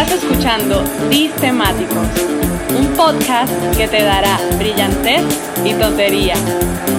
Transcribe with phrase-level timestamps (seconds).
[0.00, 0.84] Estás escuchando
[1.40, 2.06] Temáticos,
[2.78, 5.24] un podcast que te dará brillantez
[5.64, 6.36] y tontería.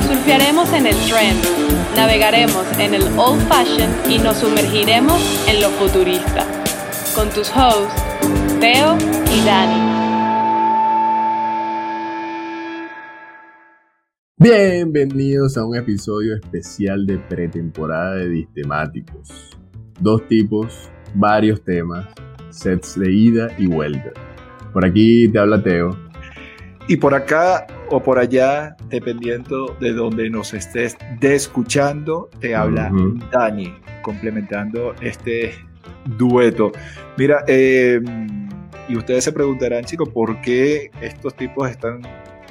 [0.05, 1.41] Surfearemos en el trend,
[1.95, 5.17] navegaremos en el old fashion y nos sumergiremos
[5.47, 6.45] en lo futurista.
[7.15, 8.03] Con tus hosts,
[8.59, 8.97] Teo
[9.33, 9.79] y Dani.
[14.35, 19.57] Bienvenidos a un episodio especial de pretemporada de Distemáticos.
[20.01, 22.05] Dos tipos, varios temas,
[22.49, 24.11] sets de ida y vuelta.
[24.73, 25.97] Por aquí te habla Teo.
[26.87, 32.91] Y por acá o por allá, dependiendo de donde nos estés de escuchando, te habla
[33.31, 35.53] Dani, complementando este
[36.17, 36.71] dueto.
[37.17, 38.49] Mira, em,
[38.87, 42.01] y ustedes se preguntarán, chicos, ¿por qué estos tipos están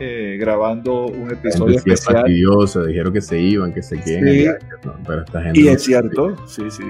[0.00, 2.16] eh, grabando un episodio especial.
[2.16, 4.56] fastidioso, dijeron que se iban, que se queden.
[5.06, 6.84] pero esta gente y es cierto, sí, sí.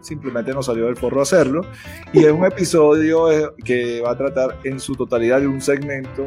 [0.00, 1.62] simplemente nos salió del forro hacerlo.
[2.12, 6.24] Y es un episodio eh, que va a tratar en su totalidad de un segmento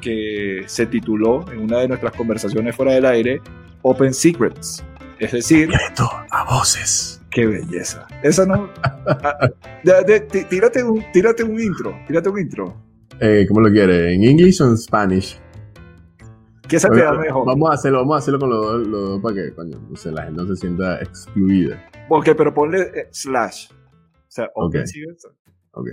[0.00, 3.40] que se tituló en una de nuestras conversaciones fuera del aire
[3.82, 4.84] Open Secrets.
[5.18, 5.70] Es decir,
[6.30, 7.20] a voces.
[7.30, 8.06] Qué belleza.
[8.22, 8.70] Esa no.
[9.06, 9.48] Ah,
[9.82, 11.94] tírate, un, tírate un intro.
[12.06, 12.76] Tírate un intro.
[13.18, 14.14] Eh, ¿Cómo lo quieres?
[14.14, 15.40] ¿En inglés o en Spanish?
[16.70, 17.44] ¿Qué se te da mejor?
[17.44, 19.76] Vamos a hacerlo, vamos a hacerlo con los dos, para que coño,
[20.12, 21.84] la gente no se sienta excluida.
[22.08, 23.72] Ok, pero ponle eh, slash.
[23.72, 23.76] O
[24.28, 25.26] sea, Open Secrets.
[25.72, 25.88] Ok.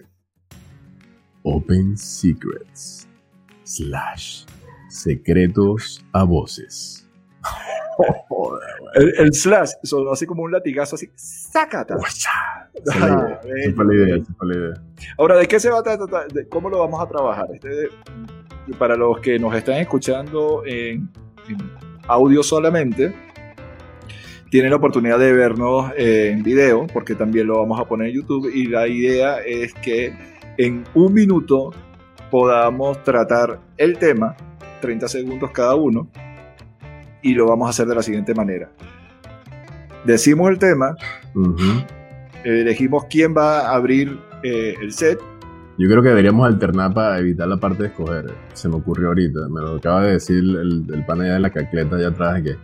[1.42, 3.08] Open Secrets.
[3.64, 4.46] Slash.
[4.90, 7.10] Secretos a voces.
[8.94, 11.10] el, el, slash son así como un latigazo así.
[11.16, 11.96] ¡Sácata!
[12.86, 14.74] Esa la idea, esa la idea.
[15.18, 16.28] Ahora, ¿de qué se va a tratar?
[16.50, 17.48] ¿Cómo lo vamos a trabajar?
[17.52, 17.90] Este
[18.78, 21.10] para los que nos están escuchando en,
[22.08, 23.14] audio solamente,
[24.50, 28.16] tienen la oportunidad de vernos eh, en video, porque también lo vamos a poner en
[28.16, 28.50] YouTube.
[28.54, 30.14] Y la idea es que
[30.58, 31.72] en un minuto
[32.32, 34.36] podamos tratar el tema,
[34.82, 36.10] 30 segundos cada uno,
[37.22, 38.72] y lo vamos a hacer de la siguiente manera.
[40.06, 40.96] Decimos el tema,
[42.44, 45.20] elegimos quién va a abrir eh, el set
[45.78, 48.34] yo creo que deberíamos alternar para evitar la parte de escoger.
[48.54, 49.48] Se me ocurrió ahorita.
[49.50, 52.42] Me lo acaba de decir el, el pana allá de la cacleta allá atrás.
[52.42, 52.56] Que,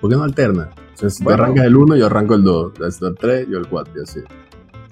[0.00, 0.68] ¿Por qué no alterna?
[0.94, 2.72] O sea, tú arrancas el 1, yo arranco el 2.
[2.80, 4.20] El 3, yo el 4 y así.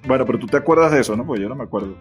[0.07, 1.27] Bueno, pero tú te acuerdas de eso, ¿no?
[1.27, 1.95] Pues yo no me acuerdo.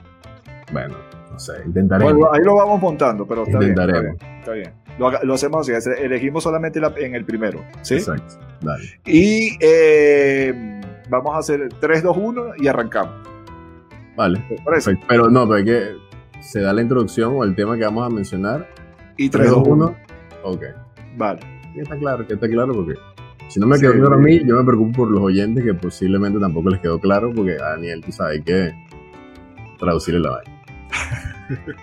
[0.71, 0.95] Bueno,
[1.31, 2.13] no sé, intentaremos.
[2.13, 4.17] Bueno, ahí lo vamos montando, pero está intentaremos.
[4.17, 4.39] bien.
[4.39, 4.73] Está bien.
[4.97, 7.95] Lo, hacemos así, elegimos solamente en el primero, ¿sí?
[7.95, 8.83] Exacto, dale.
[9.05, 13.28] Y eh, vamos a hacer 3, 2, 1 y arrancamos.
[14.15, 14.43] Vale.
[14.65, 15.05] Perfecto.
[15.07, 15.95] Pero no, pero que
[16.41, 18.69] se da la introducción o el tema que vamos a mencionar.
[19.17, 19.95] Y 3, 2, 1.
[20.43, 20.63] Ok.
[21.17, 21.39] Vale.
[21.75, 22.95] Ya está claro, que está claro porque
[23.49, 26.39] si no me quedó claro a mí, yo me preocupo por los oyentes que posiblemente
[26.39, 28.73] tampoco les quedó claro porque a Daniel, tú sabes, hay que
[29.79, 30.61] traducirle la vaina.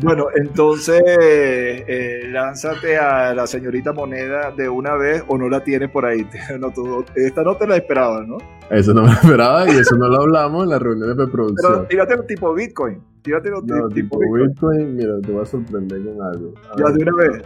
[0.00, 5.90] Bueno, entonces eh, lánzate a la señorita moneda de una vez o no la tienes
[5.90, 6.26] por ahí.
[7.14, 8.38] esta no te la esperaba, ¿no?
[8.70, 11.72] Eso no me la esperaba y eso no lo hablamos en la reunión de preproducción.
[11.72, 13.02] Pero tírate el tipo Bitcoin.
[13.22, 14.96] Tírate el no, tipo, Bitcoin.
[14.96, 16.54] Mira, te voy a sorprender con algo.
[16.76, 17.42] ya, de una vez.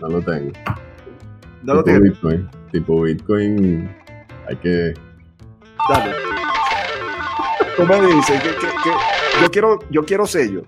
[0.00, 0.52] No lo tengo.
[1.62, 2.02] No lo tienes.
[2.02, 2.48] Bitcoin.
[2.72, 3.88] Tipo Bitcoin.
[4.48, 4.94] Hay que.
[5.88, 6.12] Dale.
[7.76, 8.34] ¿Cómo me dice?
[9.40, 10.62] yo, quiero, yo quiero sello.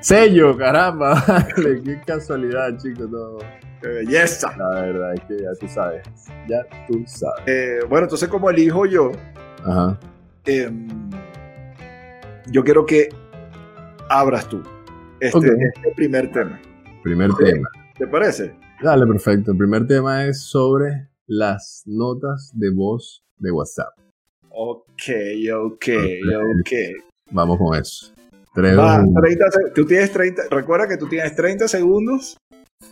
[0.00, 1.46] Sello, caramba.
[1.56, 3.10] Qué casualidad, chicos.
[3.10, 3.38] No.
[3.80, 4.56] Qué belleza.
[4.56, 6.02] La verdad es que ya tú sabes.
[6.48, 7.42] Ya tú sabes.
[7.46, 9.12] Eh, bueno, entonces, como elijo yo,
[9.64, 9.98] Ajá.
[10.44, 10.88] Em,
[12.50, 13.08] yo quiero que
[14.08, 14.62] abras tú
[15.20, 16.60] este, este primer tema.
[17.02, 17.68] Primer tema.
[17.98, 18.54] ¿Te parece?
[18.82, 19.52] Dale, perfecto.
[19.52, 23.92] El primer tema es sobre las notas de voz de WhatsApp.
[24.50, 25.10] Ok,
[25.52, 25.88] ok,
[26.60, 26.72] ok.
[27.32, 28.15] Vamos con eso
[29.74, 32.38] tú tienes 30, recuerda que tú tienes 30 segundos.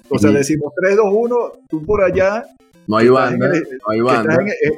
[0.09, 2.45] O sea, decimos 3, 2, 1, tú por allá.
[2.87, 4.37] No hay banda, no hay banda.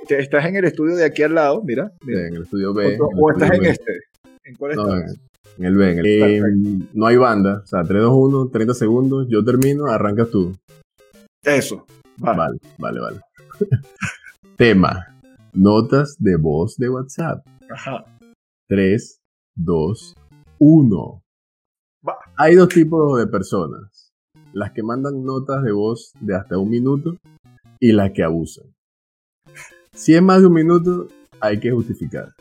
[0.09, 1.93] Estás en, el, estudio de aquí al lado, mira.
[2.07, 2.99] en el estudio B.
[3.01, 4.01] O, estás en este.
[4.45, 5.19] ¿En cuál no, estás?
[5.59, 5.91] En el B.
[5.91, 7.63] En el, no hay banda.
[7.65, 9.27] O sea, 3, 2, 1, 30 segundos.
[9.29, 10.55] Yo termino, arrancas tú.
[11.43, 11.85] Eso.
[12.19, 13.21] Vale, vale, vale.
[14.57, 15.05] Tema.
[15.53, 17.45] Notas de voz de WhatsApp.
[17.71, 18.05] Ajá.
[18.69, 19.21] 3,
[19.57, 20.15] 2,
[20.59, 21.23] uno.
[22.37, 24.13] Hay dos tipos de personas.
[24.53, 27.17] Las que mandan notas de voz de hasta un minuto
[27.79, 28.67] y las que abusan.
[29.93, 31.09] Si es más de un minuto,
[31.41, 32.35] hay que justificar.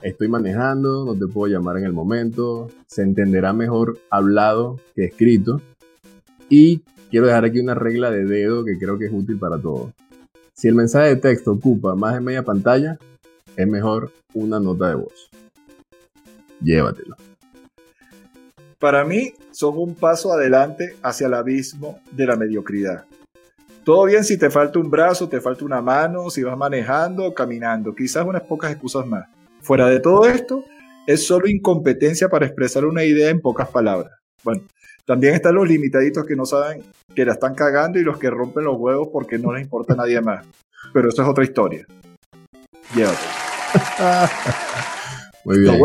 [0.00, 5.60] Estoy manejando, no te puedo llamar en el momento, se entenderá mejor hablado que escrito.
[6.48, 6.80] Y
[7.10, 9.92] quiero dejar aquí una regla de dedo que creo que es útil para todos.
[10.54, 12.98] Si el mensaje de texto ocupa más de media pantalla,
[13.56, 15.30] es mejor una nota de voz.
[16.60, 17.16] Llévatelo.
[18.78, 23.04] Para mí son un paso adelante hacia el abismo de la mediocridad.
[23.82, 27.34] Todo bien si te falta un brazo, te falta una mano, si vas manejando o
[27.34, 29.26] caminando, quizás unas pocas excusas más.
[29.62, 30.62] Fuera de todo esto,
[31.08, 34.12] es solo incompetencia para expresar una idea en pocas palabras.
[34.44, 34.62] Bueno,
[35.04, 36.84] también están los limitaditos que no saben
[37.16, 39.96] que la están cagando y los que rompen los huevos porque no les importa a
[39.96, 40.46] nadie más.
[40.92, 41.84] Pero eso es otra historia.
[42.94, 43.18] Llévate.
[45.44, 45.80] Muy bien.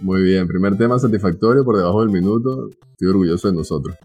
[0.00, 0.46] Muy bien.
[0.46, 2.68] Primer tema satisfactorio por debajo del minuto.
[2.90, 3.96] Estoy orgulloso de nosotros.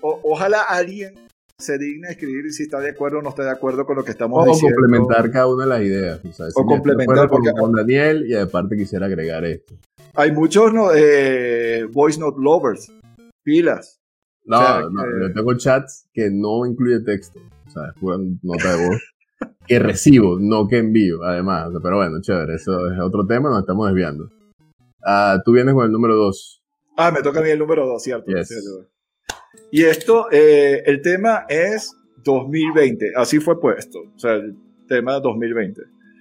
[0.00, 1.14] ojalá alguien
[1.58, 4.10] se digne escribir si está de acuerdo o no está de acuerdo con lo que
[4.10, 4.76] estamos diciendo.
[4.76, 6.20] O complementar cada una de las ideas.
[6.54, 7.28] O, complementar.
[7.28, 7.50] Porque...
[7.58, 9.74] Con Daniel y aparte quisiera agregar esto.
[10.14, 12.92] Hay muchos no, eh, voice note lovers.
[13.42, 14.00] Pilas.
[14.44, 17.40] No, no, yo tengo chats que no incluye texto.
[17.66, 19.02] O sea, es pura nota de voz.
[19.66, 21.70] que recibo, no que envío, además.
[21.82, 24.30] pero bueno, chévere, eso es otro tema, nos estamos desviando.
[25.08, 26.64] Ah, tú vienes con el número 2.
[26.96, 28.32] Ah, me toca a mí el número 2, ¿cierto?
[29.70, 34.56] Y esto, eh, el tema es 2020, así fue puesto, o sea, el
[34.88, 35.80] tema 2020.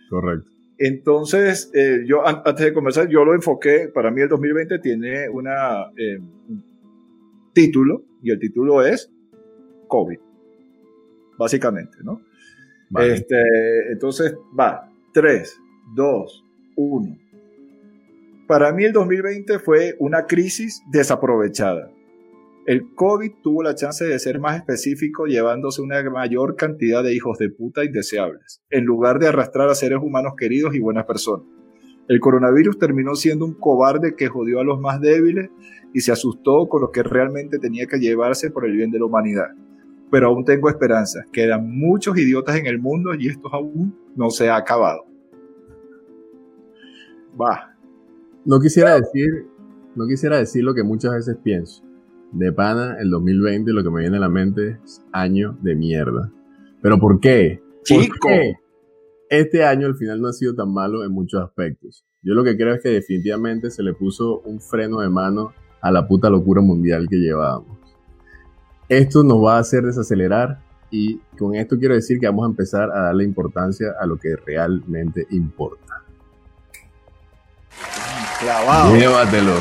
[0.09, 0.49] Correcto.
[0.77, 5.85] Entonces, eh, yo antes de comenzar, yo lo enfoqué, para mí el 2020 tiene una,
[5.97, 6.63] eh, un
[7.53, 9.11] título, y el título es
[9.87, 10.19] COVID,
[11.39, 12.21] básicamente, ¿no?
[12.99, 15.59] Este, entonces, va, 3,
[15.95, 16.45] 2,
[16.75, 17.24] 1.
[18.47, 21.91] Para mí el 2020 fue una crisis desaprovechada.
[22.65, 27.37] El COVID tuvo la chance de ser más específico llevándose una mayor cantidad de hijos
[27.37, 31.45] de puta indeseables, en lugar de arrastrar a seres humanos queridos y buenas personas.
[32.07, 35.49] El coronavirus terminó siendo un cobarde que jodió a los más débiles
[35.93, 39.05] y se asustó con lo que realmente tenía que llevarse por el bien de la
[39.05, 39.49] humanidad
[40.15, 41.25] pero aún tengo esperanza.
[41.31, 45.05] Quedan muchos idiotas en el mundo y esto aún no se ha acabado.
[47.39, 47.74] Va.
[48.45, 49.47] No quisiera decir,
[49.95, 51.83] no quisiera decir lo que muchas veces pienso.
[52.31, 56.31] De pana, el 2020 lo que me viene a la mente es año de mierda.
[56.79, 57.61] ¿Pero por qué?
[57.83, 58.29] Chico.
[59.29, 62.05] Este año al final no ha sido tan malo en muchos aspectos.
[62.21, 65.91] Yo lo que creo es que definitivamente se le puso un freno de mano a
[65.91, 67.79] la puta locura mundial que llevábamos.
[68.89, 70.59] Esto nos va a hacer desacelerar
[70.91, 74.35] y con esto quiero decir que vamos a empezar a darle importancia a lo que
[74.35, 75.84] realmente importa.
[78.39, 78.95] Clavado.
[78.95, 79.53] Llévatelo.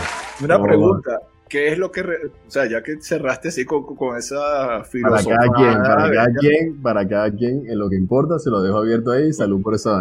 [0.43, 1.21] Una pregunta.
[1.49, 3.85] ¿Qué es lo que, o sea, ya que cerraste así con,
[4.17, 5.37] esa filosofía?
[5.37, 8.63] Para cada quien, para cada quien, para cada quien, en lo que importa, se lo
[8.63, 9.33] dejo abierto ahí.
[9.33, 9.97] Salud por eso.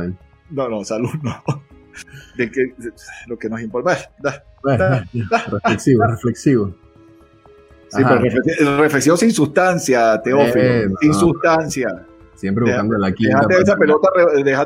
[0.50, 1.44] No, no, salud no.
[2.38, 2.74] De que
[3.28, 3.98] lo que nos importa.
[4.20, 5.06] Da,
[5.52, 6.74] reflexivo, reflexivo.
[7.90, 10.96] Sí, pero reflexión, sin sustancia, Teófilo.
[11.00, 12.08] sin sustancia.
[12.44, 13.40] Siempre buscando la quinta.
[13.48, 14.10] Dejate esa, pelota,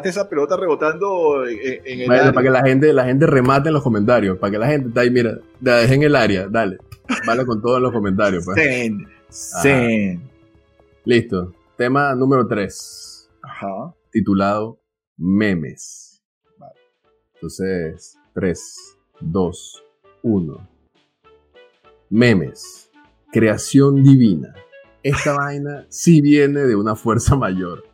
[0.03, 2.33] esa pelota rebotando en, el área.
[2.33, 4.39] Para que la gente, la gente remate en los comentarios.
[4.39, 6.47] Para que la gente, ahí, mira, la deje en el área.
[6.47, 6.79] Dale.
[7.27, 8.45] Vale con todo en los comentarios.
[8.45, 8.57] Pues.
[9.61, 10.27] Zen.
[11.05, 11.53] Listo.
[11.77, 13.29] Tema número 3.
[13.43, 13.93] Ajá.
[14.09, 14.79] Titulado
[15.15, 16.23] Memes.
[16.57, 16.79] Vale.
[17.35, 19.83] Entonces, 3, 2,
[20.23, 20.69] 1.
[22.09, 22.87] Memes
[23.31, 24.51] creación divina.
[25.07, 27.85] Esta vaina sí viene de una fuerza mayor.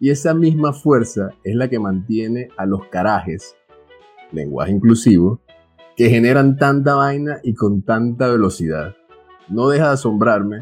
[0.00, 3.54] Y esa misma fuerza es la que mantiene a los carajes,
[4.32, 5.42] lenguaje inclusivo,
[5.98, 8.96] que generan tanta vaina y con tanta velocidad.
[9.50, 10.60] No deja de asombrarme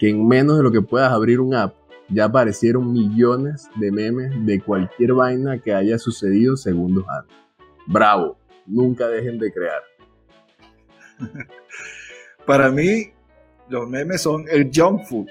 [0.00, 1.76] que en menos de lo que puedas abrir un app,
[2.08, 7.36] ya aparecieron millones de memes de cualquier vaina que haya sucedido segundos antes.
[7.86, 9.82] Bravo, nunca dejen de crear.
[12.46, 13.12] Para mí,
[13.68, 15.28] los memes son el junk food,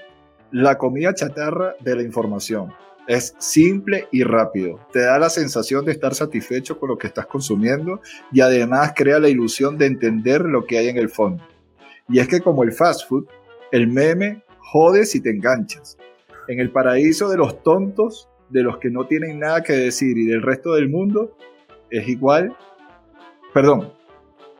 [0.52, 2.72] la comida chatarra de la información.
[3.08, 4.78] Es simple y rápido.
[4.92, 9.18] Te da la sensación de estar satisfecho con lo que estás consumiendo y además crea
[9.18, 11.42] la ilusión de entender lo que hay en el fondo.
[12.08, 13.26] Y es que como el fast food,
[13.72, 15.96] el meme jode si te enganchas.
[16.46, 20.26] En el paraíso de los tontos, de los que no tienen nada que decir y
[20.26, 21.36] del resto del mundo,
[21.90, 22.54] es igual.
[23.54, 23.92] Perdón,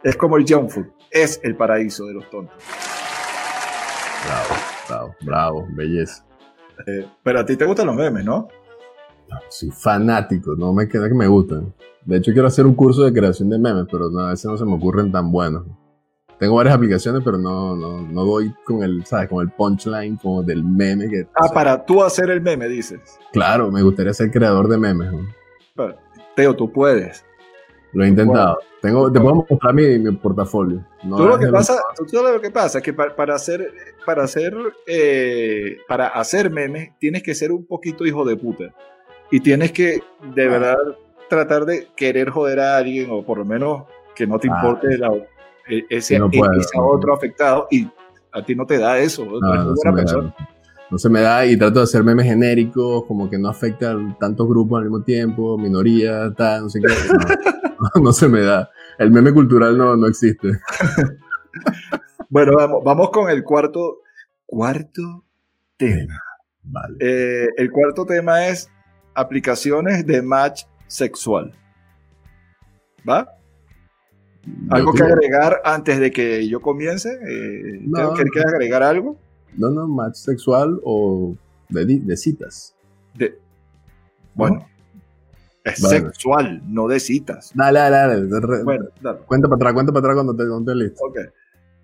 [0.02, 2.56] es como el junk food, es el paraíso de los tontos.
[4.88, 6.24] Bravo, bravo, belleza.
[6.86, 8.48] Eh, pero a ti te gustan los memes, ¿no?
[9.48, 11.72] Soy fanático, no me queda que me gustan.
[12.04, 14.64] De hecho, quiero hacer un curso de creación de memes, pero a veces no se
[14.64, 15.64] me ocurren tan buenos.
[16.38, 19.28] Tengo varias aplicaciones, pero no, no, no doy con el, ¿sabes?
[19.28, 21.08] Con el punchline como del meme.
[21.08, 23.00] Que, ah, para tú hacer el meme, dices.
[23.32, 25.08] Claro, me gustaría ser creador de memes.
[26.34, 27.24] Teo, tú puedes.
[27.92, 28.58] Lo he intentado.
[28.80, 30.84] Tengo, te puedo mostrar mi, mi portafolio.
[31.04, 33.72] No lo que pasa, lo que pasa es que para, hacer,
[34.04, 34.54] para hacer,
[34.86, 38.74] eh, para hacer memes tienes que ser un poquito hijo de puta
[39.30, 40.02] y tienes que
[40.34, 40.76] de verdad
[41.28, 43.84] tratar de querer joder a alguien o por lo menos
[44.14, 44.88] que no te ah, importe
[45.68, 47.88] e, ese, otro afectado y
[48.32, 49.24] a ti no te da eso.
[50.90, 54.16] no, se me da, y trato de hacer memes genéricos, como que no afecta a
[54.18, 56.88] tantos grupos al mismo tiempo, minorías, tal, no sé qué.
[58.02, 58.70] No, se me da.
[58.98, 60.48] El meme cultural no, no existe.
[62.28, 64.02] bueno, vamos, vamos con el cuarto,
[64.46, 65.24] cuarto
[65.76, 66.20] tema.
[66.62, 66.96] Vale.
[67.00, 68.70] Eh, el cuarto tema es
[69.14, 71.52] aplicaciones de match sexual.
[73.08, 73.36] ¿Va?
[74.70, 77.10] ¿Algo que agregar antes de que yo comience?
[77.10, 79.16] Eh, no, ¿Quieres agregar algo?
[79.56, 81.36] No, no, match sexual o
[81.68, 82.74] de, citas.
[83.14, 83.38] De,
[84.34, 84.66] bueno,
[85.64, 87.52] es sexual, no de citas.
[87.54, 88.62] Dale, dale, dale.
[88.64, 89.18] Bueno, dale.
[89.26, 91.04] Cuenta para atrás, cuenta para atrás cuando te, listo.
[91.04, 91.18] Ok.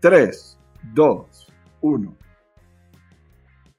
[0.01, 0.59] 3,
[0.95, 2.17] 2, 1.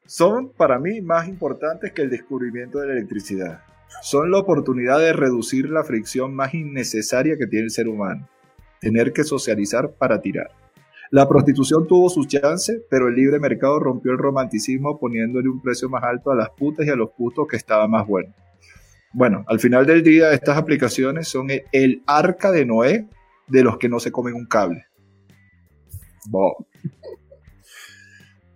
[0.05, 3.61] Son para mí más importantes que el descubrimiento de la electricidad.
[4.01, 8.27] Son la oportunidad de reducir la fricción más innecesaria que tiene el ser humano
[8.79, 10.51] tener que socializar para tirar.
[11.11, 15.89] La prostitución tuvo su chance, pero el libre mercado rompió el romanticismo poniéndole un precio
[15.89, 18.33] más alto a las putas y a los putos que estaba más bueno.
[19.13, 23.07] Bueno, al final del día estas aplicaciones son el, arca de Noé
[23.47, 24.85] de los que no se comen un cable.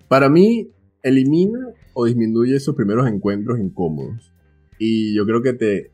[0.08, 0.70] Para mí,
[1.02, 1.60] elimina
[1.94, 4.34] o disminuye esos primeros encuentros incómodos.
[4.78, 5.92] Y yo creo que te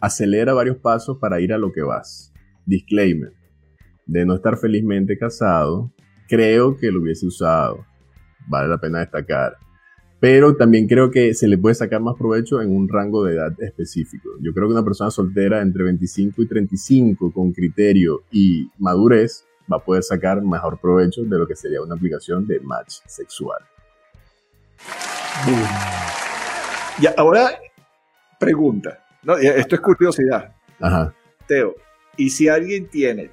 [0.00, 2.32] acelera varios pasos para ir a lo que vas.
[2.66, 3.32] Disclaimer
[4.10, 5.92] de no estar felizmente casado,
[6.28, 7.86] creo que lo hubiese usado.
[8.48, 9.56] Vale la pena destacar.
[10.20, 13.52] Pero también creo que se le puede sacar más provecho en un rango de edad
[13.62, 14.28] específico.
[14.40, 19.78] Yo creo que una persona soltera entre 25 y 35 con criterio y madurez va
[19.78, 23.60] a poder sacar mejor provecho de lo que sería una aplicación de match sexual.
[27.00, 27.52] Y ahora,
[28.38, 29.02] pregunta.
[29.22, 30.54] No, esto es curiosidad.
[30.78, 31.14] Ajá.
[31.46, 31.74] Teo,
[32.16, 33.30] ¿y si alguien tiene,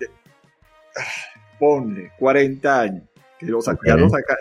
[1.60, 3.04] ponle 40 años,
[3.40, 3.60] que lo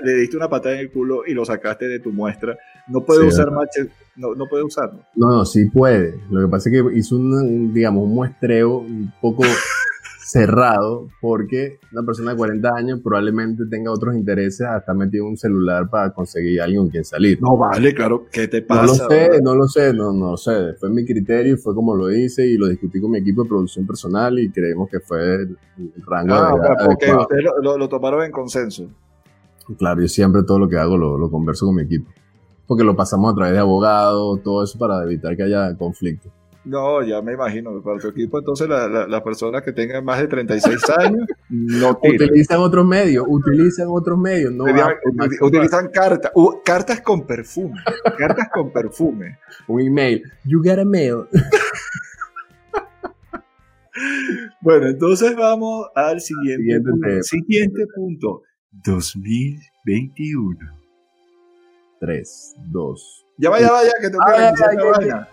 [0.02, 2.56] le diste una patada en el culo y lo sacaste de tu muestra,
[2.88, 3.78] no puede usar match,
[4.16, 5.04] no, no, puede usarlo.
[5.14, 6.14] No, no, sí puede.
[6.30, 9.42] Lo que pasa es que hizo un digamos, un muestreo un poco
[10.26, 15.88] cerrado porque una persona de 40 años probablemente tenga otros intereses hasta metido un celular
[15.88, 17.40] para conseguir a alguien con quien salir.
[17.40, 18.82] No vale, claro, ¿qué te pasa?
[18.82, 20.74] No lo sé, no lo sé, no, no sé.
[20.80, 23.48] Fue mi criterio y fue como lo hice y lo discutí con mi equipo de
[23.48, 25.56] producción personal y creemos que fue el,
[26.04, 28.88] rango ah, de porque ustedes lo, lo, tomaron en consenso.
[29.78, 32.10] Claro, yo siempre todo lo que hago lo, lo converso con mi equipo.
[32.66, 36.30] Porque lo pasamos a través de abogados, todo eso para evitar que haya conflicto.
[36.66, 40.26] No, ya me imagino, para tu equipo entonces las la, personas que tengan más de
[40.26, 44.64] 36 años no utilizan otros medios, utilizan otros medios, no
[45.42, 46.32] utilizan, cartas,
[46.64, 47.80] cartas con perfume,
[48.18, 49.38] cartas con perfume.
[49.68, 51.28] Un email, you get a mail.
[54.60, 57.22] bueno, entonces vamos al siguiente, punto.
[57.22, 58.42] siguiente punto,
[58.72, 60.58] 2021.
[62.00, 64.52] 3, 2, ya vaya, vaya, que te ah, ya,
[65.04, 65.28] ya,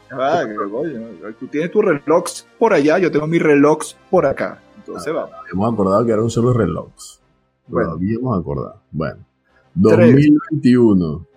[1.22, 2.24] ya, Tú tienes tu reloj
[2.60, 3.80] por allá, yo tengo mi reloj
[4.10, 4.60] por acá.
[4.78, 5.36] Entonces ah, vamos.
[5.52, 6.90] Hemos acordado que era un solo reloj.
[7.68, 7.90] Bueno.
[7.92, 8.82] Todavía hemos acordado.
[8.92, 9.20] Bueno.
[9.76, 11.28] 2021.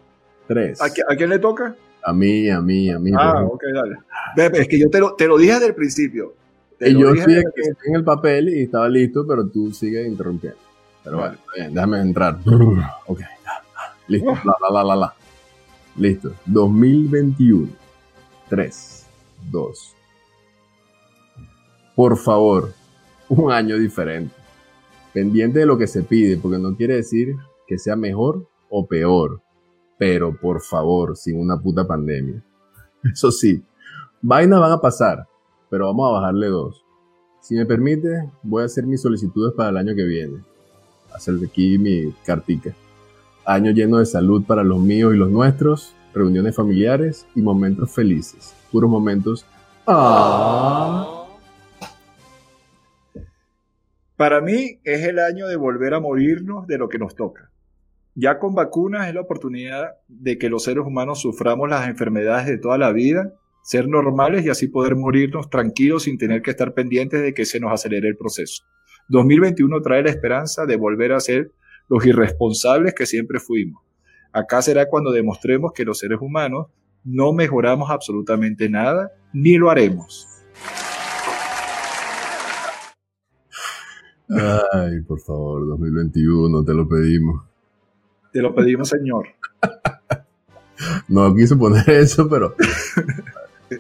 [0.49, 0.81] 3.
[0.83, 1.75] ¿A, quién le toca?
[2.03, 3.11] A mí, a mí, a mí.
[3.17, 3.97] Ah, ok, dale.
[4.37, 6.35] Ve, es que yo te lo, te lo dije desde el principio.
[6.81, 10.59] y yo sí en el papel y estaba listo, pero tú sigues interrumpiendo.
[11.03, 12.39] Pero bueno, bien, déjame entrar.
[13.07, 13.63] Ok, ya,
[14.09, 14.33] listo.
[14.45, 15.15] La, la, la, la, la.
[15.97, 16.33] Listo.
[16.47, 17.69] 2021.
[18.49, 19.07] 3,
[19.51, 19.95] 2.
[21.95, 22.73] Por favor,
[23.29, 24.35] un año diferente.
[25.13, 27.35] Pendiente de lo que se pide, porque no quiere decir
[27.67, 29.41] que sea mejor o peor.
[29.99, 32.45] Pero por favor, sin una puta pandemia.
[33.13, 33.65] Eso sí,
[34.21, 35.27] vainas van a pasar,
[35.71, 36.85] pero vamos a bajarle dos.
[37.41, 40.45] Si me permite, voy a hacer mis solicitudes para el año que viene.
[41.15, 42.75] Hacer aquí mi cartica
[43.47, 48.55] año lleno de salud para los míos y los nuestros, reuniones familiares y momentos felices.
[48.73, 49.47] Puros momentos.
[49.87, 51.27] Ah.
[54.17, 57.51] Para mí es el año de volver a morirnos de lo que nos toca.
[58.15, 62.57] Ya con vacunas es la oportunidad de que los seres humanos suframos las enfermedades de
[62.57, 67.21] toda la vida, ser normales y así poder morirnos tranquilos sin tener que estar pendientes
[67.21, 68.65] de que se nos acelere el proceso.
[69.09, 71.53] 2021 trae la esperanza de volver a ser
[71.89, 73.83] los irresponsables que siempre fuimos.
[74.33, 76.67] Acá será cuando demostremos que los seres humanos
[77.05, 80.27] no mejoramos absolutamente nada, ni lo haremos.
[84.29, 87.45] Ay, por favor, 2021, te lo pedimos.
[88.33, 89.29] Te lo pedimos, señor.
[91.09, 92.55] no quise poner eso, pero...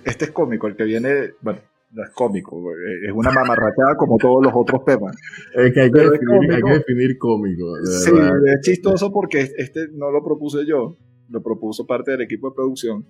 [0.04, 1.60] Este es cómico, el que viene, bueno,
[1.90, 2.62] no es cómico,
[3.06, 5.16] es una mamarrachada como todos los otros temas.
[5.54, 7.74] Es que hay que, definir, hay que definir, cómico.
[7.84, 10.96] sí, es chistoso porque este no lo propuse yo,
[11.30, 13.06] lo propuso parte del equipo de producción.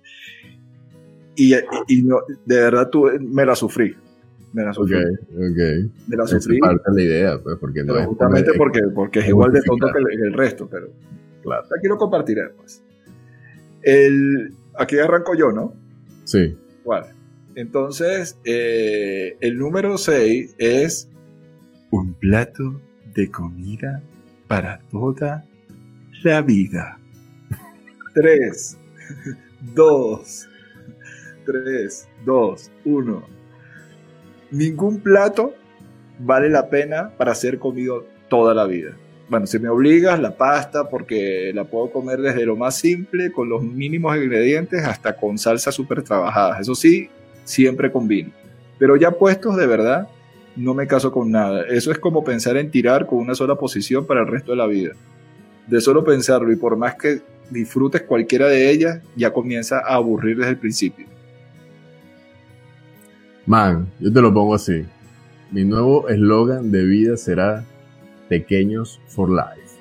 [1.35, 1.53] Y,
[1.87, 3.95] y no, de verdad tú, me la sufrí.
[4.53, 4.95] Me la sufrí.
[4.95, 5.03] Ok,
[5.33, 5.91] ok.
[6.07, 6.55] Me la sufrí.
[6.55, 9.61] Es parte de la idea, pues, porque no es justamente porque, porque es igual de
[9.61, 10.87] tonto que el, resto, pero
[11.43, 11.63] claro.
[11.77, 12.81] aquí lo compartiré, pues.
[13.83, 15.73] El, aquí arranco yo, ¿no?
[16.23, 16.57] Sí.
[16.85, 17.16] Vale.
[17.57, 21.09] Entonces, eh, el número 6 es
[21.89, 22.79] un plato
[23.15, 24.03] de comida
[24.47, 25.43] para toda
[26.23, 26.99] la vida.
[28.13, 28.77] 3,
[29.73, 30.49] 2,
[31.47, 33.23] 3, 2, 1.
[34.51, 35.55] Ningún plato
[36.19, 38.95] vale la pena para ser comido toda la vida.
[39.29, 43.49] Bueno, si me obligas, la pasta, porque la puedo comer desde lo más simple, con
[43.49, 46.61] los mínimos ingredientes, hasta con salsa súper trabajadas.
[46.61, 47.09] Eso sí,
[47.47, 48.31] siempre combino.
[48.77, 50.07] Pero ya puestos de verdad,
[50.55, 51.63] no me caso con nada.
[51.67, 54.67] Eso es como pensar en tirar con una sola posición para el resto de la
[54.67, 54.93] vida.
[55.65, 60.37] De solo pensarlo y por más que disfrutes cualquiera de ellas, ya comienza a aburrir
[60.37, 61.07] desde el principio.
[63.45, 64.85] Man, yo te lo pongo así.
[65.51, 67.63] Mi nuevo eslogan de vida será
[68.27, 69.77] Pequeños for Life.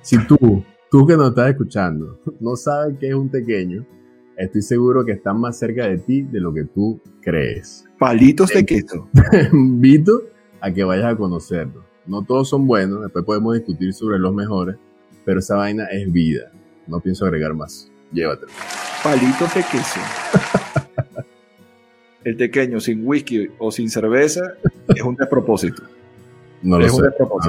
[0.00, 3.84] Si tú, tú que nos estás escuchando, no sabes qué es un pequeño,
[4.36, 7.84] estoy seguro que están más cerca de ti de lo que tú crees.
[7.98, 9.08] Palitos de queso.
[9.30, 10.22] Te invito
[10.60, 11.84] a que vayas a conocerlo.
[12.06, 14.76] No todos son buenos, después podemos discutir sobre los mejores,
[15.24, 16.52] pero esa vaina es vida.
[16.86, 17.90] No pienso agregar más.
[18.12, 18.52] Llévatelo.
[19.02, 20.00] Palitos de queso.
[22.24, 24.54] El pequeño sin whisky o sin cerveza
[24.88, 25.82] es un despropósito.
[26.62, 27.02] No lo, sé.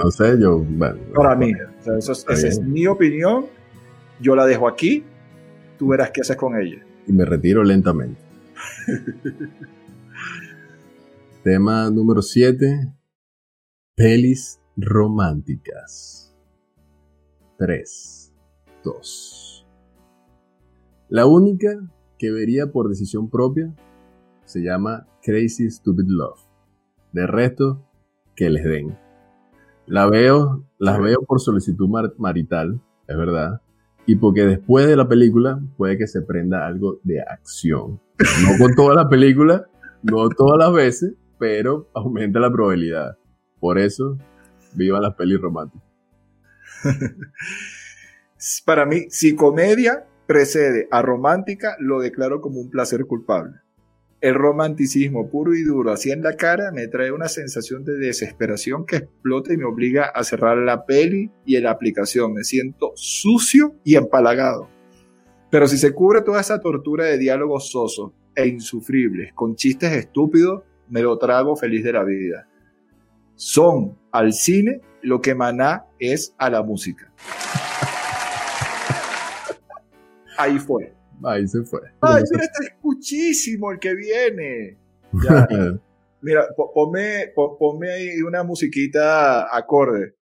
[0.04, 0.38] no sé.
[0.38, 0.65] yo.
[1.13, 1.54] Para mí,
[1.98, 3.46] esa es mi opinión.
[4.20, 5.06] Yo la dejo aquí
[5.77, 6.86] tú verás qué haces con ella.
[7.08, 8.20] Y me retiro lentamente.
[11.44, 12.94] Tema número 7.
[13.96, 16.36] Pelis románticas.
[17.58, 18.34] 3,
[18.84, 19.67] 2.
[21.10, 21.69] La única
[22.17, 23.73] que vería por decisión propia
[24.43, 26.39] se llama Crazy Stupid Love.
[27.12, 27.86] De resto,
[28.36, 28.97] que les den.
[29.86, 33.62] La veo, las veo por solicitud marital, es verdad
[34.06, 38.00] y porque después de la película puede que se prenda algo de acción.
[38.44, 39.68] No con toda la película,
[40.04, 43.18] no todas las veces, pero aumenta la probabilidad.
[43.60, 44.18] Por eso,
[44.74, 45.84] viva las pelis románticas.
[48.65, 53.64] Para mí, si comedia precede a romántica, lo declaro como un placer culpable.
[54.25, 58.83] El romanticismo puro y duro así en la cara me trae una sensación de desesperación
[58.83, 62.33] que explota y me obliga a cerrar la peli y la aplicación.
[62.33, 64.67] Me siento sucio y empalagado.
[65.51, 70.63] Pero si se cubre toda esa tortura de diálogos sosos e insufribles con chistes estúpidos,
[70.89, 72.47] me lo trago feliz de la vida.
[73.35, 77.13] Son al cine lo que Maná es a la música.
[80.35, 80.94] Ahí fue.
[81.23, 81.82] Ahí se fue.
[82.01, 84.78] Ay, mira, está escuchísimo el que viene.
[86.21, 90.15] mira, ponme, ponme ahí una musiquita acorde.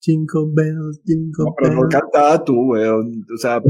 [0.00, 3.24] Jingle bells, jingle no, pero no cantaba tú, weón.
[3.32, 3.62] O sea.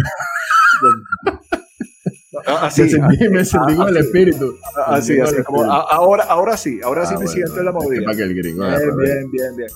[2.47, 4.55] así, me sentí, me sentí con el espíritu.
[4.87, 5.43] Así, así.
[5.43, 8.05] Como, ahora, ahora sí, ahora sí ah, me siento en la movida.
[8.05, 9.69] Para que el gringo bien, bien, bien, bien.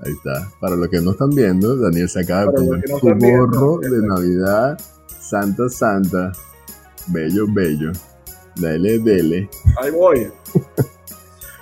[0.00, 0.50] Ahí está.
[0.60, 4.78] Para los que no están viendo, Daniel se acaba de poner su gorro de Navidad.
[5.20, 6.32] Santa Santa.
[7.08, 7.92] Bello, bello.
[8.56, 9.50] Dale, dele.
[9.80, 10.30] Ahí voy.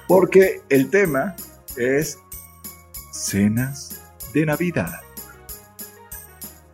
[0.08, 1.34] Porque el tema
[1.76, 2.18] es
[3.12, 4.00] cenas
[4.32, 5.00] de Navidad.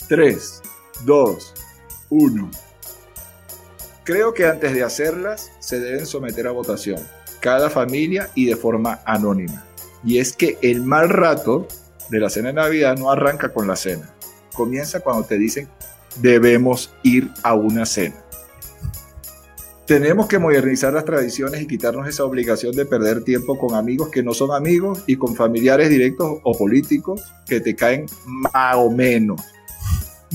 [0.09, 0.63] 3,
[1.05, 1.55] 2,
[2.11, 2.51] 1.
[4.05, 7.01] Creo que antes de hacerlas se deben someter a votación,
[7.41, 9.65] cada familia y de forma anónima.
[10.05, 11.67] Y es que el mal rato
[12.11, 14.15] de la cena de Navidad no arranca con la cena.
[14.55, 15.69] Comienza cuando te dicen
[16.21, 18.17] debemos ir a una cena.
[19.87, 24.23] Tenemos que modernizar las tradiciones y quitarnos esa obligación de perder tiempo con amigos que
[24.23, 29.41] no son amigos y con familiares directos o políticos que te caen más o menos.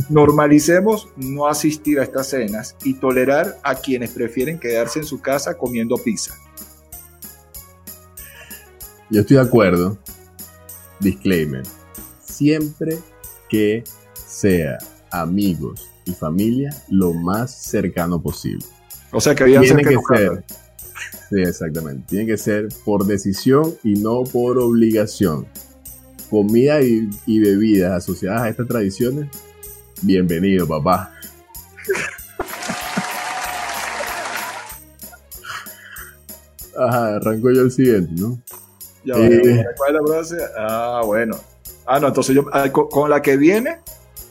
[0.10, 5.58] Normalicemos no asistir a estas cenas y tolerar a quienes prefieren quedarse en su casa
[5.58, 6.36] comiendo pizza.
[9.10, 9.98] Yo estoy de acuerdo.
[11.00, 11.64] Disclaimer.
[12.22, 13.00] Siempre
[13.50, 14.78] que sea
[15.12, 18.66] amigos y familia lo más cercano posible.
[19.12, 20.44] O sea que había Tiene que ser.
[21.30, 22.04] Sí, exactamente.
[22.08, 25.48] Tiene que ser por decisión y no por obligación.
[26.30, 29.30] Comida y, y bebidas asociadas a estas tradiciones,
[30.02, 31.14] bienvenido, papá.
[36.78, 38.40] Ajá, arranco yo el siguiente, ¿no?
[39.08, 40.36] Ya, eh, ¿Cuál es la frase?
[40.58, 41.38] Ah, bueno.
[41.86, 43.78] Ah, no, entonces yo ah, con, la que viene,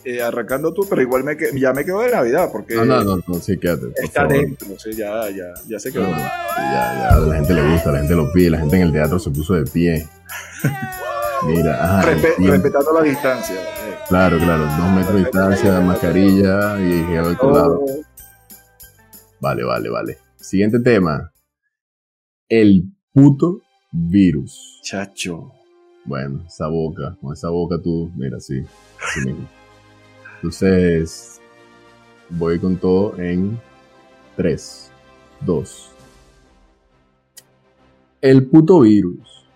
[0.04, 2.78] eh, arrancando tú, pero igual me, ya me quedo de Navidad, porque.
[2.78, 3.86] Ah, no, no, no, sí, quédate.
[3.96, 6.02] Está dentro, sí, ya, ya, ya se quedó.
[6.10, 9.18] ya, ya, la gente le gusta, la gente lo pide, la gente en el teatro
[9.18, 10.06] se puso de pie.
[11.46, 13.56] Mira, ajá, respetando la distancia.
[13.56, 13.98] Eh.
[14.08, 17.36] Claro, claro, dos metros de distancia, mascarilla y gel al
[19.40, 20.18] Vale, vale, vale.
[20.36, 21.32] Siguiente tema.
[22.48, 23.62] El puto
[23.96, 24.80] virus.
[24.82, 25.52] Chacho.
[26.04, 28.62] Bueno, esa boca, con esa boca tú, mira, sí.
[30.36, 31.40] Entonces,
[32.30, 33.58] voy con todo en
[34.36, 34.90] 3,
[35.44, 35.90] 2.
[38.20, 39.46] El puto virus.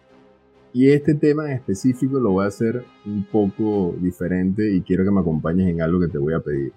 [0.73, 5.11] Y este tema en específico lo voy a hacer un poco diferente y quiero que
[5.11, 6.73] me acompañes en algo que te voy a pedir.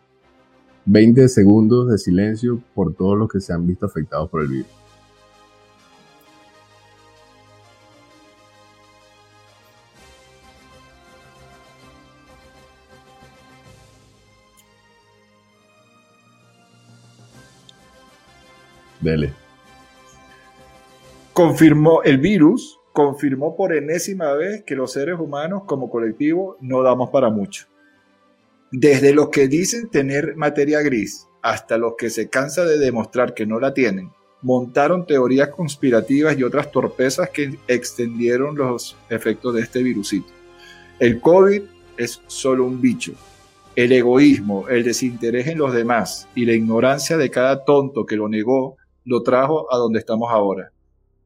[0.85, 4.82] 20 segundos de silencio por todos los que se han visto afectados por el virus.
[19.03, 19.33] Dele.
[21.33, 27.09] Confirmó el virus, confirmó por enésima vez que los seres humanos como colectivo no damos
[27.09, 27.65] para mucho.
[28.71, 33.45] Desde los que dicen tener materia gris hasta los que se cansa de demostrar que
[33.45, 34.11] no la tienen,
[34.41, 40.27] montaron teorías conspirativas y otras torpezas que extendieron los efectos de este virusito.
[40.99, 41.61] El COVID
[41.97, 43.13] es solo un bicho.
[43.75, 48.29] El egoísmo, el desinterés en los demás y la ignorancia de cada tonto que lo
[48.29, 50.71] negó lo trajo a donde estamos ahora.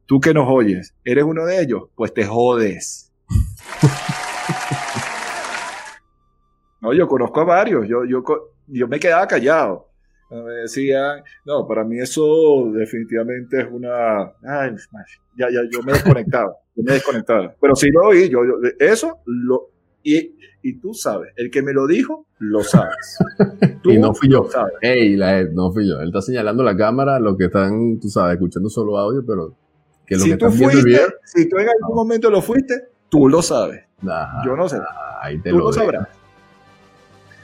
[0.06, 1.84] Tú que nos oyes, ¿eres uno de ellos?
[1.94, 3.12] Pues te jodes.
[6.80, 8.22] no, yo conozco a varios, yo, yo,
[8.66, 9.86] yo me quedaba callado.
[10.30, 14.24] Me decían, no, para mí eso definitivamente es una...
[14.46, 14.74] Ay,
[15.38, 17.54] ya, ya, yo me desconectaba, yo me desconectaba.
[17.58, 18.40] Pero sí lo oí, yo,
[18.78, 19.70] eso lo...
[20.08, 23.18] Y, y tú sabes, el que me lo dijo, lo sabes.
[23.84, 24.48] y no fui yo.
[24.80, 26.00] Ey, la, no fui yo.
[26.00, 29.54] Él está señalando la cámara, lo que están, tú sabes, escuchando solo audio, pero
[30.06, 33.42] que lo si que tú fuiste, Si tú en algún momento lo fuiste, tú lo
[33.42, 33.84] sabes.
[34.44, 34.78] yo no sé.
[35.20, 36.08] Ahí te tú lo, sabrás.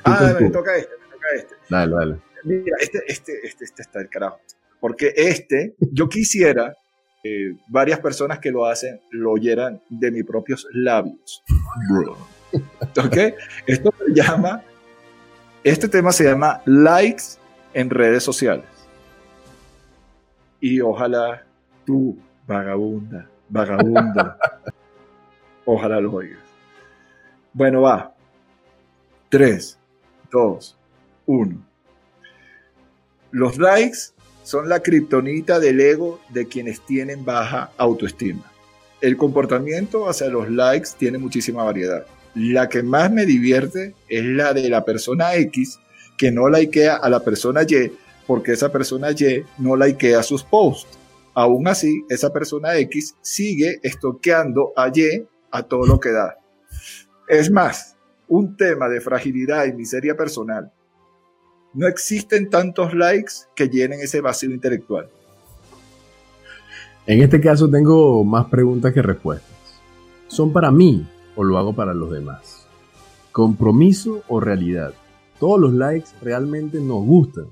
[0.04, 1.54] Ah, me toca este, me toca este.
[1.68, 2.16] Dale, dale.
[2.44, 4.38] Mira, este, este, este, este está el carajo.
[4.80, 6.74] Porque este, yo quisiera
[7.22, 11.42] que varias personas que lo hacen lo oyeran de mis propios labios.
[11.90, 12.33] Bro.
[13.04, 13.16] ¿Ok?
[13.66, 14.62] Esto se llama,
[15.62, 17.24] este tema se llama likes
[17.72, 18.66] en redes sociales.
[20.60, 21.44] Y ojalá
[21.84, 24.38] tú, vagabunda, vagabunda,
[25.64, 26.40] ojalá lo oigas.
[27.52, 28.12] Bueno, va.
[29.28, 29.78] 3,
[30.30, 30.76] 2,
[31.26, 31.56] 1.
[33.32, 33.98] Los likes
[34.44, 38.44] son la kriptonita del ego de quienes tienen baja autoestima.
[39.00, 42.06] El comportamiento hacia los likes tiene muchísima variedad.
[42.34, 45.78] La que más me divierte es la de la persona X
[46.16, 47.92] que no likea a la persona Y
[48.26, 50.98] porque esa persona Y no likea sus posts.
[51.34, 56.38] Aún así, esa persona X sigue estoqueando a Y a todo lo que da.
[57.28, 57.96] Es más,
[58.28, 60.72] un tema de fragilidad y miseria personal.
[61.72, 65.08] No existen tantos likes que llenen ese vacío intelectual.
[67.06, 69.50] En este caso tengo más preguntas que respuestas.
[70.28, 72.66] ¿Son para mí o lo hago para los demás?
[73.32, 74.94] ¿Compromiso o realidad?
[75.40, 77.46] Todos los likes realmente nos gustan.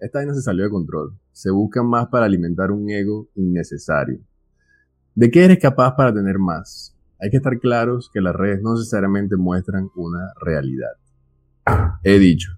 [0.00, 1.18] Esta vaina se salió de control.
[1.32, 4.20] Se buscan más para alimentar un ego innecesario.
[5.14, 6.96] ¿De qué eres capaz para tener más?
[7.20, 10.92] Hay que estar claros que las redes no necesariamente muestran una realidad.
[12.04, 12.52] He dicho.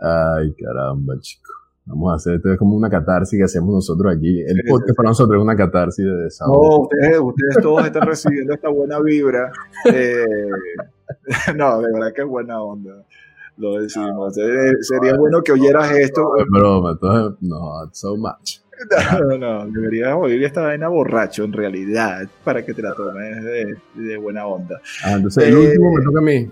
[0.00, 1.59] Ay, caramba, chico.
[1.90, 4.42] Vamos a hacer esto es como una catarsis que hacemos nosotros aquí.
[4.42, 6.88] El podcast para nosotros es una catarsis de desahogo.
[6.92, 9.50] No, ustedes, todos están recibiendo esta buena vibra.
[9.92, 10.24] Eh,
[11.56, 13.04] no, de verdad que es buena onda.
[13.56, 14.38] Lo decimos.
[14.38, 16.36] Eh, sería bueno que oyeras esto.
[16.38, 16.96] Es broma,
[17.40, 18.60] no, so much.
[19.20, 23.44] No, no, deberías oír esta vaina borracho en realidad para que te la tomes
[23.94, 24.80] de, buena onda.
[25.04, 26.50] Ah, entonces el último me toca a mí.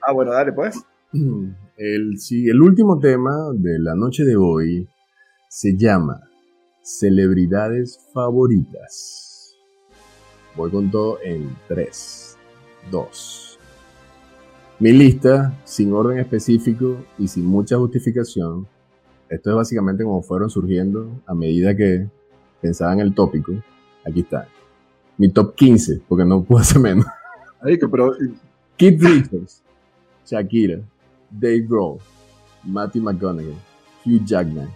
[0.00, 0.82] Ah, bueno, dale pues.
[1.76, 4.86] El, sí, el último tema de la noche de hoy
[5.48, 6.20] se llama
[6.82, 9.56] Celebridades favoritas.
[10.54, 12.36] Voy con todo en 3,
[12.90, 13.58] 2.
[14.80, 18.66] Mi lista, sin orden específico y sin mucha justificación,
[19.30, 22.06] esto es básicamente como fueron surgiendo a medida que
[22.60, 23.54] pensaba en el tópico.
[24.04, 24.46] Aquí está.
[25.16, 27.06] Mi top 15, porque no puedo hacer menos.
[27.90, 28.14] pero...
[28.76, 29.62] Kid Richards,
[30.26, 30.80] Shakira,
[31.32, 31.98] Dave Grohl,
[32.64, 33.56] Matthew McConaughey,
[34.04, 34.70] Hugh Jackman,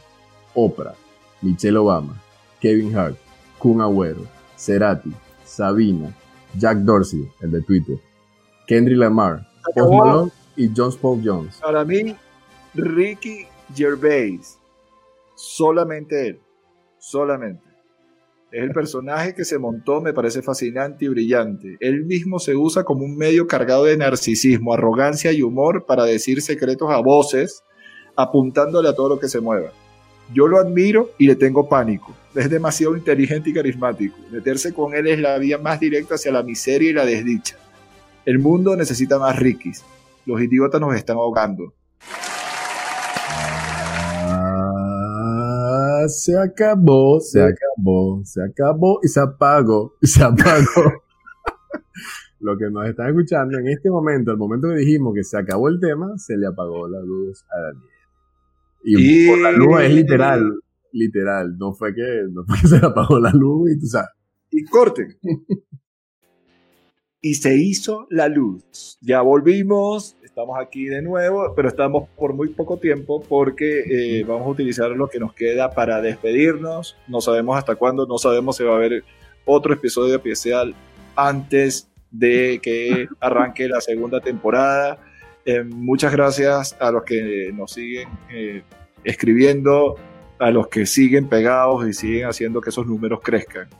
[0.54, 0.94] Oprah,
[1.42, 2.14] Michelle Obama,
[2.60, 3.16] Kevin Hart,
[3.58, 5.12] Kun Agüero, Cerati,
[5.44, 6.12] Sabina,
[6.58, 7.98] Jack Dorsey, el de Twitter,
[8.66, 11.60] Kendrick Lamar, Post Malone y John Paul Jones.
[11.62, 12.16] Para mí,
[12.74, 14.58] Ricky Gervais,
[15.34, 16.40] solamente él,
[16.98, 17.65] solamente.
[18.56, 21.76] Es el personaje que se montó, me parece fascinante y brillante.
[21.78, 26.40] Él mismo se usa como un medio cargado de narcisismo, arrogancia y humor para decir
[26.40, 27.62] secretos a voces,
[28.16, 29.72] apuntándole a todo lo que se mueva.
[30.32, 32.16] Yo lo admiro y le tengo pánico.
[32.34, 34.16] Es demasiado inteligente y carismático.
[34.30, 37.58] Meterse con él es la vía más directa hacia la miseria y la desdicha.
[38.24, 39.84] El mundo necesita más Rickys.
[40.24, 41.74] Los idiotas nos están ahogando.
[46.08, 50.92] Se acabó, se acabó, se acabó y se apagó, y se apagó.
[52.40, 55.68] Lo que nos están escuchando en este momento, el momento que dijimos que se acabó
[55.68, 57.90] el tema, se le apagó la luz a Daniel.
[58.84, 60.60] Y, por la luz es literal,
[60.92, 61.56] literal.
[61.58, 64.10] No fue que, no fue que se le apagó la luz y tú sabes.
[64.50, 65.16] Y corten.
[67.20, 68.98] y se hizo la luz.
[69.00, 74.46] Ya volvimos, estamos aquí de nuevo, pero estamos por muy poco tiempo porque eh, vamos
[74.46, 76.94] a utilizar lo que nos queda para despedirnos.
[77.08, 79.02] No sabemos hasta cuándo, no sabemos si va a haber
[79.46, 80.74] otro episodio especial
[81.14, 84.98] antes de que arranque la segunda temporada.
[85.46, 88.62] Eh, muchas gracias a los que nos siguen eh,
[89.04, 89.94] escribiendo,
[90.38, 93.70] a los que siguen pegados y siguen haciendo que esos números crezcan.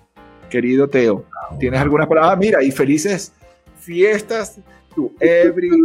[0.49, 1.27] Querido Teo,
[1.61, 2.33] ¿tienes algunas palabras?
[2.33, 3.35] Ah, mira, y felices
[3.79, 4.59] fiestas
[4.97, 5.71] to every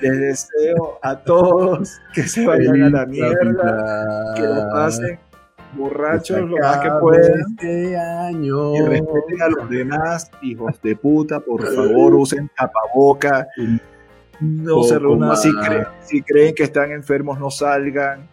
[0.00, 5.18] Les deseo a todos que se vayan a la mierda, que lo pasen
[5.74, 7.40] borrachos lo más que puedan.
[7.50, 8.74] Este año.
[8.74, 13.46] Y respeten a los demás, hijos de puta, por favor, usen tapaboca.
[14.40, 15.50] No se reúnan si,
[16.02, 18.28] si creen que están enfermos, no salgan.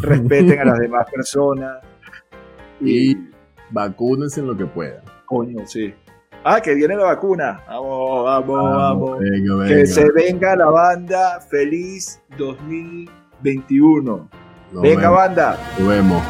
[0.00, 1.78] Respeten a las demás personas.
[2.84, 3.16] Y,
[3.70, 5.04] vacúnense en lo que puedan.
[5.24, 5.94] Coño, sí.
[6.44, 7.60] Ah, que viene la vacuna.
[7.68, 9.20] Vamos, vamos, vamos.
[9.68, 14.28] Que se venga la banda feliz 2021.
[14.72, 15.56] Venga, banda.
[15.78, 16.22] Nos vemos.